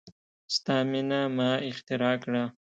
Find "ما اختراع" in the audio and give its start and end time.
1.37-2.15